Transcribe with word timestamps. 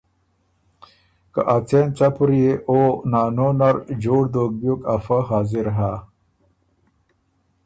که 1.33 1.41
ا 1.53 1.57
څېن 1.67 1.87
څپُر 1.97 2.29
يې 2.41 2.51
او 2.69 2.79
نانو 3.11 3.47
نر 3.59 3.75
جوړ 4.03 4.23
دوک 4.33 4.51
بیوک 4.59 4.81
افۀ 4.93 5.17
حاضر 5.29 5.67
هۀ۔ 5.77 5.91